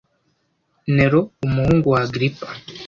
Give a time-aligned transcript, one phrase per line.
[0.95, 2.47] Nero umuhungu wa Agrippa